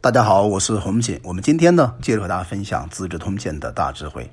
[0.00, 1.18] 大家好，我是洪锦。
[1.24, 4.30] 我们今天呢，接着和大家分享《资治通鉴》的大智慧。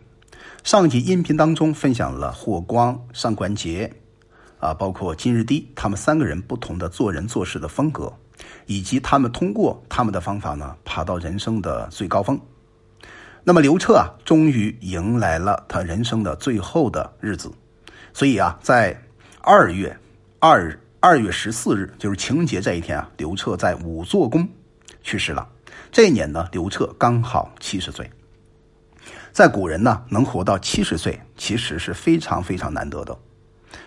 [0.63, 3.90] 上集音频当中分享了霍光、上官桀，
[4.59, 8.14] 啊，包括金日低他们三个人不同的做人做事的风格，
[8.68, 12.39] 以及他们通过他们的方法呢，爬到人生的最高峰。
[13.43, 17.52] 那么刘彻啊，终于迎来了他人生的最后的日子。
[18.13, 18.95] 所以啊，在
[19.41, 19.97] 二月
[20.38, 24.47] 二二月十四日，就是情人节这一天啊，刘彻在五座宫
[25.02, 25.50] 去世了。
[25.96, 28.12] 这一年呢，刘彻刚好七十岁。
[29.31, 33.17] 在古人呢，能活到七十岁，其实是非常非常难得的，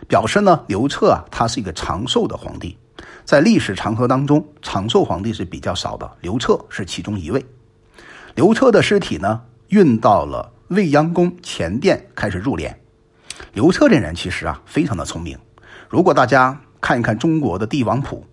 [0.08, 2.78] 表示呢，刘彻啊，他是一个长寿的皇帝。
[3.26, 7.44] 在历史长河当中，长寿皇帝是比较少的，刘彻是其中一位。
[8.34, 12.74] 刘彻的尸体呢，运到了未央宫前殿，开始入殓。
[13.52, 15.38] 刘彻这人其实啊，非常的聪明。
[15.90, 18.24] 如果大家看一看中国的帝王谱，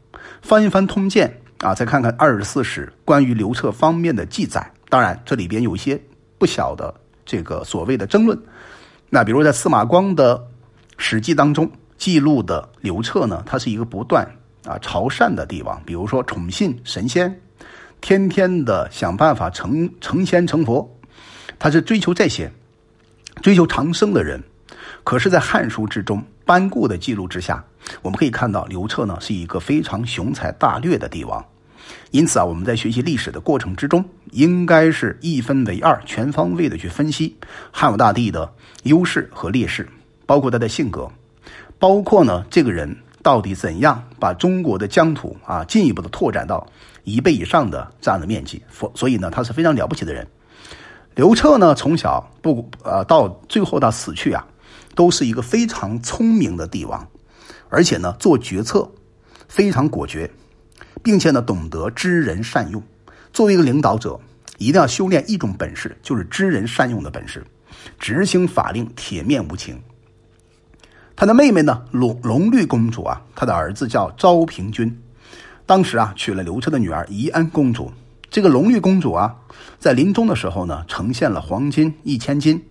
[0.42, 6.00] 翻一翻《通鉴》啊，再看看《二十四史》关于刘彻方面的记载，当然这里边有一些
[6.38, 6.94] 不小的
[7.26, 8.38] 这个所谓的争论。
[9.10, 10.38] 那比如在司马光的
[10.98, 14.28] 《史记》当中记录的刘彻呢，他是一个不断
[14.66, 17.40] 啊朝善的帝王，比如说宠信神仙，
[18.02, 20.90] 天天的想办法成成仙成佛，
[21.58, 22.52] 他是追求这些，
[23.42, 24.44] 追求长生的人。
[25.04, 27.64] 可是，在《汉书》之中班固的记录之下，
[28.02, 31.44] 我们可以看到刘彻呢是一个非常雄才大略的帝王。
[32.12, 37.36] 因此啊，我们在学习历史的过程之中，应该是一分为二，全方位的去分析
[37.72, 38.52] 汉武大帝的
[38.84, 39.88] 优势和劣势，
[40.26, 41.10] 包括他的性格，
[41.78, 46.66] 包括呢这个人到底怎样把中国的疆土啊进一步的拓展到
[47.04, 48.62] 一倍以上的这样的面积。
[48.72, 50.28] 所所以呢，他是非常了不起的人。
[51.14, 54.46] 刘彻呢，从小不呃到最后到死去啊。
[54.96, 57.06] 都是一个非常聪明的帝王，
[57.70, 58.90] 而且呢，做决策
[59.48, 60.30] 非常果决，
[61.04, 62.82] 并且呢，懂得知人善用。
[63.34, 64.20] 作为一个领导者，
[64.58, 67.46] 一定要修炼一种本事，就是知人善用的本事，
[68.00, 69.82] 执行法令铁面无情。
[71.16, 75.02] 他的妹妹呢，龙龙绿公主啊，她的儿子叫昭平君，
[75.66, 77.92] 当时啊，娶了刘彻的女儿宜安公主。
[78.30, 79.36] 这个龙绿公主啊，
[79.80, 82.66] 在临终的时候呢，呈现了黄金一千斤，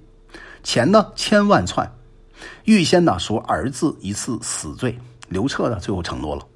[0.63, 1.91] 钱呢千万串。
[2.65, 6.47] 预先呢说儿子一次死罪，刘彻呢最后承诺了。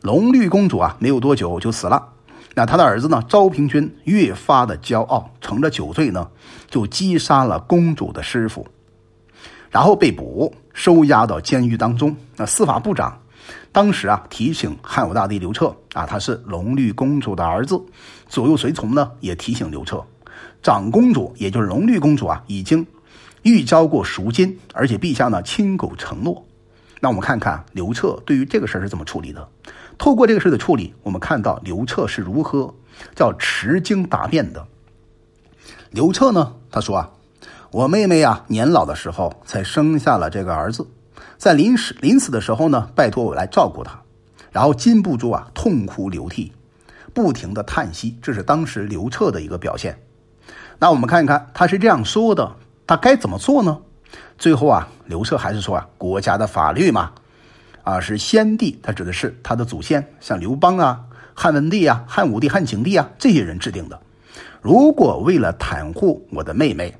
[0.00, 2.08] 龙绿公主啊没有多久就死了，
[2.54, 6.28] 那他的儿子呢昭平君越发的骄傲，乘着酒醉呢
[6.68, 8.66] 就击杀了公主的师傅，
[9.70, 12.16] 然后被捕收押到监狱当中。
[12.36, 13.20] 那司法部长
[13.70, 17.80] 当时啊提醒汉武大帝刘彻啊他是龙绿公主的儿子，
[18.28, 20.04] 左右随从呢也提醒刘彻，
[20.62, 22.84] 长公主也就是龙绿公主啊已经。
[23.48, 26.46] 预交过赎金，而且陛下呢亲口承诺。
[27.00, 29.48] 那我们看看刘彻对于这个事儿是怎么处理的。
[29.96, 32.74] 透过这个事的处理，我们看到刘彻是如何
[33.14, 34.66] 叫持经答辩的。
[35.90, 37.10] 刘彻呢，他说啊，
[37.70, 40.86] 我妹妹啊年老的时候才生下了这个儿子，
[41.36, 44.02] 在临死临死的时候呢，拜托我来照顾他，
[44.52, 46.52] 然后禁不住啊痛哭流涕，
[47.14, 49.98] 不停的叹息，这是当时刘彻的一个表现。
[50.78, 52.56] 那我们看一看他是这样说的。
[52.88, 53.78] 他该怎么做呢？
[54.38, 57.12] 最后啊，刘彻还是说啊，国家的法律嘛，
[57.82, 61.04] 啊是先帝，他指的是他的祖先，像刘邦啊、
[61.34, 64.00] 汉文帝啊、汉武帝、汉景帝啊这些人制定的。
[64.62, 66.96] 如果为了袒护我的妹妹，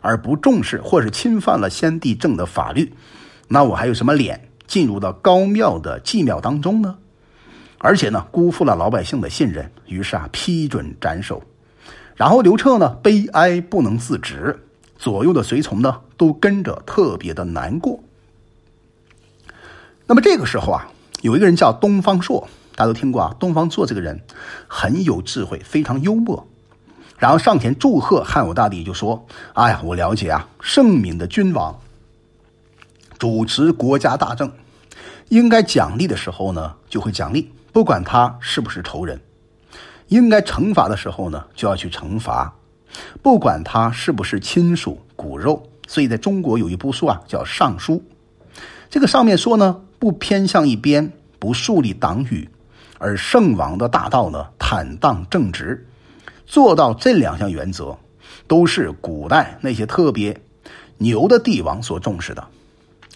[0.00, 2.92] 而不重视或是侵犯了先帝正的法律，
[3.46, 6.98] 那我还有什么脸进入到高庙的祭庙当中呢？
[7.78, 11.40] 而且呢，辜负了老百姓的信任，于是啊，批准斩首。
[12.16, 14.64] 然后刘彻呢，悲哀不能自止。
[14.98, 18.00] 左右的随从呢，都跟着特别的难过。
[20.06, 20.88] 那么这个时候啊，
[21.22, 23.36] 有一个人叫东方朔，大家都听过啊。
[23.38, 24.20] 东方朔这个人
[24.66, 26.46] 很有智慧，非常幽默。
[27.16, 31.78] 然后上前祝贺汉武大帝，就说：“哎呀，我了解啊，圣明的君王
[33.18, 34.52] 主持国家大政，
[35.28, 39.18] 应该奖励的时候呢，就会奖励，不管他是不是仇人；
[40.08, 42.54] 应该惩罚的时候呢，就要去惩罚。”
[43.22, 47.94] 不管他是不是亲属骨肉，所以在中国有一部书啊，叫《尚书》。
[48.90, 52.48] 这个上面说呢，不偏向一边，不树立党羽，
[52.98, 55.86] 而圣王的大道呢，坦荡正直，
[56.46, 57.96] 做到这两项原则，
[58.46, 60.40] 都是古代那些特别
[60.96, 62.46] 牛的帝王所重视的。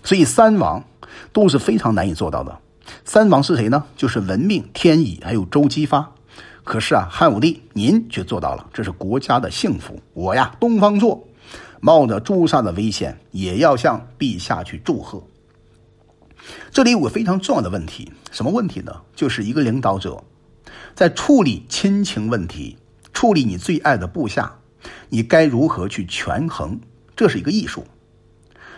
[0.04, 0.84] 所以三王
[1.32, 2.58] 都是非常难以做到的。
[3.04, 3.84] 三王是谁呢？
[3.96, 6.12] 就是文命、天乙还有周姬发。
[6.64, 9.98] 可是啊，汉武帝您却做到了，这是国家的幸福。
[10.14, 11.26] 我呀，东方朔，
[11.80, 15.22] 冒着诛杀的危险，也要向陛下去祝贺。
[16.70, 18.92] 这里有个非常重要的问题，什么问题呢？
[19.14, 20.22] 就是一个领导者，
[20.94, 22.76] 在处理亲情问题、
[23.12, 24.52] 处理你最爱的部下，
[25.08, 26.78] 你该如何去权衡？
[27.14, 27.84] 这是一个艺术。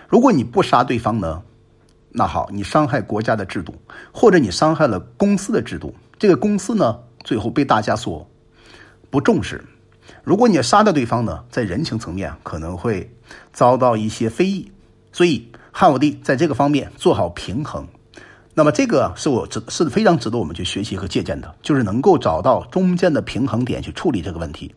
[0.08, 1.42] 如果你不杀对方呢，
[2.10, 3.74] 那好，你伤害国家的制度，
[4.12, 8.24] 或者你伤害了公司的制度，这个公司呢，最后被大家所
[9.10, 9.64] 不重视。
[10.22, 13.10] 如果你杀掉对方呢，在人情层面可能会
[13.52, 14.70] 遭到一些非议。
[15.10, 17.86] 所以汉武帝在这个方面做好平衡。
[18.52, 24.74] 那么这个是我值是非常值得我们去学习和借鉴的，就是能够找到中间的平衡点去处理这个问题。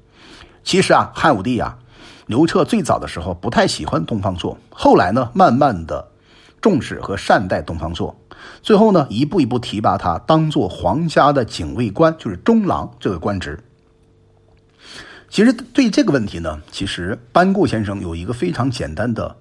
[0.63, 1.77] 其实啊，汉武帝啊，
[2.25, 6.07] 刘彻最早的时候不太喜欢东方朔，后来呢，慢慢的
[6.59, 8.15] 重视和善待东方朔，
[8.61, 13.59] 最后呢，一步一步提拔他当做皇家的警卫官，就是中郎这个官职。
[15.29, 19.35] 其实对这个问题呢，其实班固先生有一个非常简单的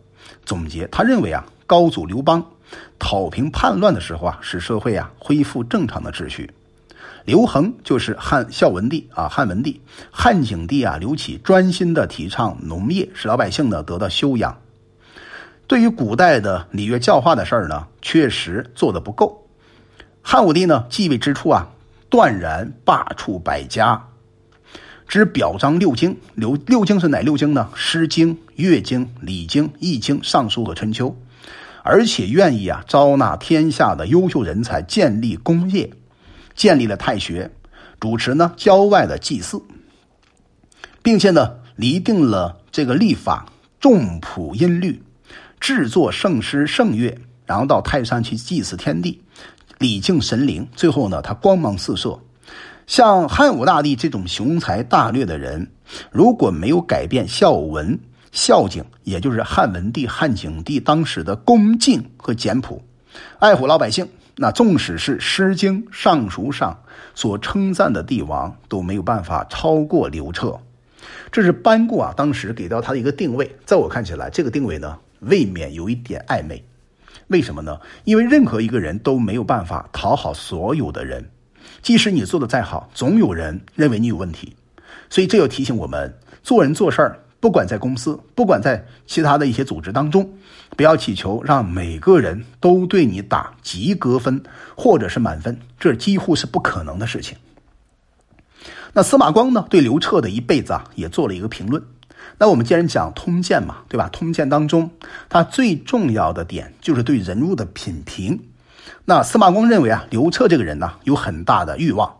[0.44, 2.44] 总结，他认为啊，高祖刘邦。
[2.98, 6.50] 讨平叛乱的时候啊，使社会啊恢复正常的秩序。
[7.24, 14.58] 刘恒就是汉孝文帝啊，汉文帝、汉景帝啊，刘启专心的提倡农业，使老百姓呢得到修养。
[15.66, 19.48] 对于古代的礼乐教化的事儿呢，确实做的不够。
[20.22, 21.68] 汉武帝呢继位之初啊，
[22.08, 24.08] 断然罢黜百家，
[25.08, 26.16] 只表彰六经。
[26.34, 27.68] 六六经是哪六经呢？
[27.76, 31.10] 《诗经》《乐经》《礼经》《易经》《尚书》和《春秋》。
[31.82, 35.88] 而且愿意啊招纳天下的优秀人才，建立功业，
[36.56, 37.52] 建立了太学，
[38.00, 39.62] 主持呢郊外的祭祀，
[41.00, 43.46] 并且呢拟定了这个历法，
[43.78, 45.00] 重谱音律，
[45.60, 49.22] 制作圣诗圣乐，然后到泰山去祭祀天地，
[49.78, 50.66] 礼敬神灵。
[50.74, 52.18] 最后呢，他光芒四射。
[52.86, 55.70] 像汉武大帝这种雄才大略的人，
[56.10, 57.98] 如果没有改变孝文。
[58.32, 62.82] 孝敬，也就是汉文帝、汉景帝当时的恭敬和简朴，
[63.38, 64.06] 爱护老百姓。
[64.36, 66.78] 那纵使是《诗经》《尚书》上
[67.14, 70.54] 所称赞的帝王，都没有办法超过刘彻。
[71.32, 73.56] 这是班固啊，当时给到他的一个定位。
[73.64, 76.64] 在我看起来，这个定位呢，未免有一点暧昧。
[77.28, 77.80] 为什么呢？
[78.04, 81.28] 因为任何一个人都没有办法讨好所有的人，
[81.82, 84.54] 即使你做的再好，总有人认为你有问题。
[85.10, 87.20] 所以，这要提醒我们，做人做事儿。
[87.38, 90.28] 不管在公司，不管在其他的一些组织当中，
[90.76, 94.42] 不要祈求让每个人都对你打及格分
[94.74, 97.36] 或者是满分，这几乎是不可能的事情。
[98.92, 101.80] 那司马光呢，对刘彻的一辈子啊，也做了一个评论。
[102.38, 104.08] 那我们既然讲通鉴嘛，对吧？
[104.12, 104.90] 通鉴当中，
[105.28, 108.40] 它最重要的点就是对人物的品评。
[109.06, 112.16] 那司马光认为啊，刘彻这个人呢，有很大的欲望，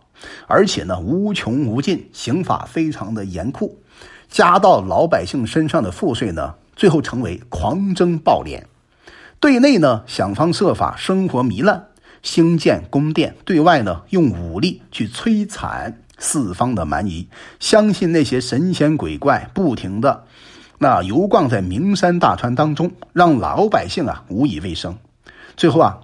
[0.46, 3.78] 而且呢，无穷无尽，刑法非常的严酷。
[4.28, 8.62] 加到老百姓身上的赋税呢，最后成为狂征暴敛；
[9.38, 11.86] 对内呢想方设法生活糜烂，
[12.22, 17.28] 兴建宫殿；对外呢用武力去摧残四方的蛮夷，
[17.60, 20.24] 相信那些神仙鬼怪，不停的
[20.78, 24.96] 那游逛在名山大川当中，让老百姓啊无以为生，
[25.56, 25.98] 最后啊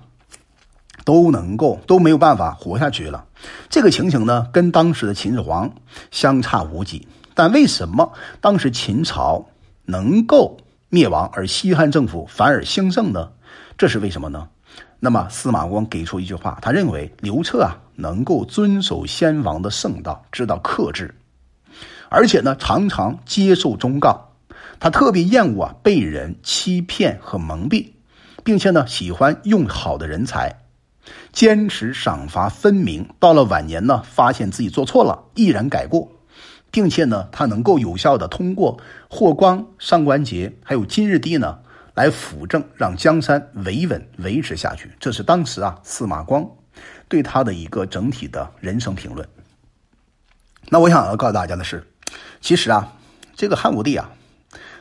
[1.05, 3.25] 都能够都没有办法活下去了。
[3.69, 5.73] 这个情形呢，跟当时的秦始皇
[6.11, 7.09] 相差无几。
[7.35, 9.47] 但为什么当时秦朝
[9.87, 10.59] 能够
[10.91, 13.31] 灭亡，而西汉政府反而兴盛呢？
[13.77, 14.49] 这是为什么呢？
[15.01, 21.15] 那么司马光给出一句话，他认为刘彻啊能够遵守先王的圣道，知道克制，
[22.09, 24.29] 而且呢常常接受忠告。
[24.79, 27.89] 他特别厌恶啊被人欺骗和蒙蔽，
[28.45, 30.53] 并且呢喜欢用好的人才，
[31.33, 33.09] 坚持赏罚分明。
[33.19, 36.09] 到了晚年呢，发现自己做错了，毅然改过。
[36.71, 41.59] 并且呢，他能够有效的通过霍光、上官桀还有金日帝呢，
[41.95, 44.91] 来辅政，让江山维稳维持下去。
[44.99, 46.49] 这是当时啊司马光
[47.09, 49.29] 对他的一个整体的人生评论。
[50.69, 51.87] 那我想要告诉大家的是，
[52.41, 52.95] 其实啊，
[53.35, 54.11] 这个汉武帝啊，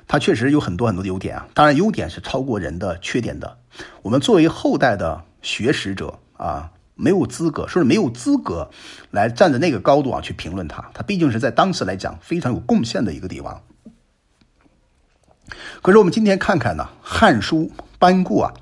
[0.08, 3.58] 他确实有很多很多的优点啊，当然优点是超过人的缺点的。
[4.01, 6.72] 我们作为后代的学识者啊。
[6.94, 8.70] 没有资格，说是没有资格
[9.10, 10.91] 来站在那个高度啊去评论他。
[10.94, 13.60] 他毕竟是在当时来讲非常有贡献的一个帝王。
[15.81, 18.53] 可是我们今天看看呢，《汉书》班固啊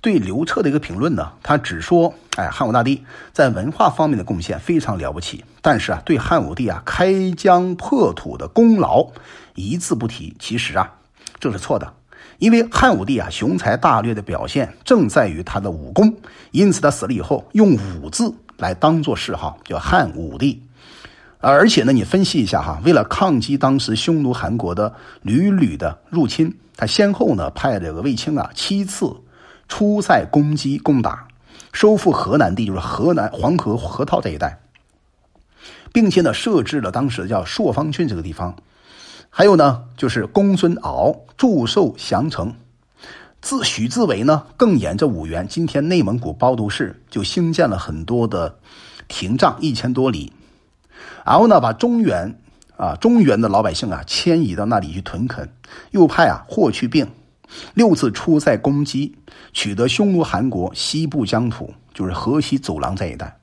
[0.00, 9.08] 对刘彻的一个评论呢，他只说，哎，汉武大帝在文化方面的贡献非常了不起，但是啊，对汉武帝啊开疆破土的功劳
[9.54, 10.34] 一字不提。
[10.38, 10.94] 其实啊，
[11.38, 11.94] 这是错的。
[12.38, 16.16] 因为汉武帝啊雄才大略的表现正在于他的武功，
[16.50, 20.60] 因此他死了以后用武字来当做谥号，叫汉武帝。
[21.50, 29.12] 而且呢，你分析一下哈，为了抗击当时匈奴韩国的屡屡的入侵，他先后呢派这个卫青啊七次
[29.66, 31.26] 出塞攻击攻打，
[31.72, 34.56] 收复河南地，就是河南黄河河套这一带。
[35.92, 38.54] 并且呢设置了当时叫朔方郡这个地方。
[39.28, 42.54] 还有呢，就是公孙敖祝寿降城。
[43.40, 48.56] 自许自伟呢，更沿着五原（今天内蒙古包头市）就兴建了很多的
[49.08, 50.32] 亭障，一千多里。
[51.24, 52.38] 然后呢，把中原
[52.76, 55.48] 啊中原的老百姓啊迁移到那里去屯垦。
[55.90, 57.08] 又派啊霍去病
[57.74, 59.16] 六次出塞攻击，
[59.52, 63.38] 取得匈奴汗国西部疆土，就是河西走廊这一带。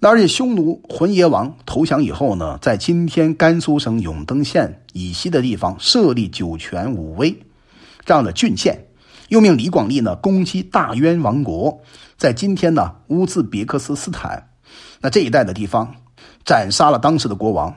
[0.00, 7.36] 那而且匈奴浑邪王投降以后呢，在今天甘肃省永登县以西的地方设立酒泉、武威。
[8.04, 8.86] 这样的郡县，
[9.28, 11.80] 又命李广利呢攻击大渊王国，
[12.16, 14.50] 在今天呢乌兹别克斯斯坦
[15.00, 15.96] 那这一带的地方，
[16.48, 17.74] 斩杀了当时的国王，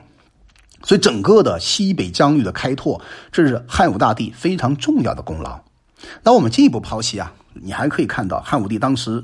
[0.82, 5.60] 所以整个的西北疆域的开拓，这是汉武大帝非常重要的功劳。
[6.22, 9.22] 那我们进一步剖析啊，你还可以看到汉武帝当时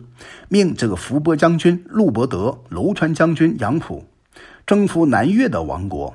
[0.51, 4.05] 命这个伏波将军陆伯德、楼川将军杨浦
[4.67, 6.15] 征服南越的王国，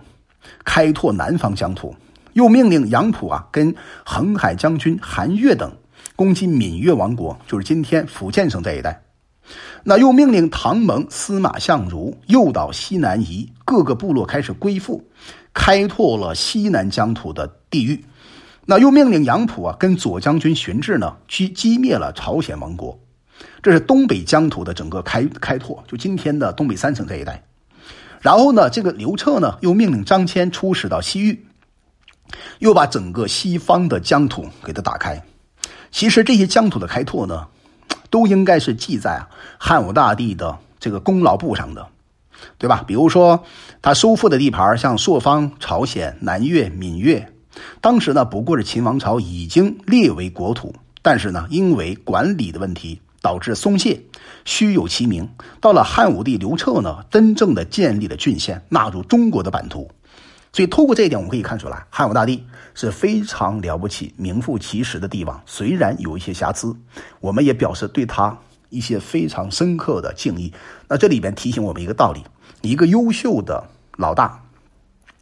[0.64, 1.96] 开拓南方疆土。
[2.34, 3.74] 又命令杨浦啊，跟
[4.06, 5.76] 恒海将军韩越等
[6.16, 9.02] 攻击闽越王国，就是今天福建省这一带。
[9.84, 15.04] 那又命令唐蒙、司马相如诱导西南夷各个部落开始归附，
[15.54, 18.04] 开拓了西南疆土的地域。
[18.66, 22.98] 那又命令杨浦啊，跟左将军荀志呢，去击灭了朝鲜王国。
[23.62, 27.44] 这是东北疆土的整个开开拓，就今天的东北三省这一带。
[28.22, 31.46] 然后呢，这个刘彻呢，又命令张骞出使到西域。
[32.60, 35.22] 又把整个西方的疆土给他打开。
[35.92, 37.46] 其实这些疆土的开拓呢，
[38.14, 39.26] 都应该是记在
[39.58, 41.88] 汉武大帝的这个功劳簿上的，
[42.60, 42.84] 对吧？
[42.86, 43.44] 比如说
[43.82, 47.34] 他收复的地盘，像朔方、朝鲜、南越、闽越，
[47.82, 54.04] 当时呢不过是秦王朝已经列为国土，但是呢因为管理的问题导致松懈，
[54.46, 55.28] 虚有其名。
[55.60, 59.90] 到了汉武帝刘彻呢，真正的建立了郡县，纳入中国的版图。
[60.56, 62.46] 所以，透过这一点，我们可以看出来，汉武大帝
[62.76, 65.42] 是非常了不起、名副其实的帝王。
[65.48, 66.76] 虽然有一些瑕疵，
[67.20, 68.38] 我们也表示对他
[68.70, 70.54] 一些非常深刻的敬意。
[70.88, 72.24] 那这里边提醒我们一个道理：
[72.62, 73.64] 一个优秀的
[73.98, 74.44] 老大，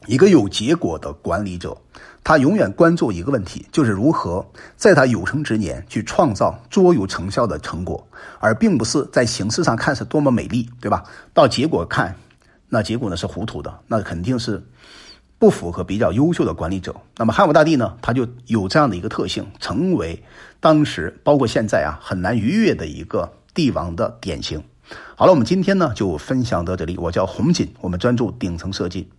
[0.06, 1.78] 一个有结果的管理者，
[2.26, 4.46] 他永远关注一个问题，就是如何
[4.76, 8.06] 在他有生之年去创造卓有成效的成果，
[8.42, 11.06] 而并不是在形式上看是多么美丽，对吧？
[11.34, 12.18] 到结果看，
[12.68, 14.62] 那结果呢是糊涂的，那肯定是。
[15.42, 20.22] 不符合比较优秀的管理者，那么汉武大帝呢，他就有这样的一个特性，成为
[20.60, 24.64] 当时包括现在啊很难逾越的一个帝王的典型。
[25.16, 26.96] 好了，我们今天呢就分享到这里。
[26.96, 29.10] 我叫洪锦，我们专注顶层设计。